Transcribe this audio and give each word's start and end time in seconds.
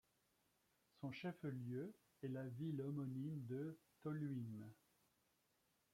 Son 0.99 1.11
chef-lieu 1.11 1.93
est 2.23 2.27
la 2.27 2.47
ville 2.47 2.81
homonyme 2.81 3.45
de 3.45 3.77
Tolhuin. 4.01 4.67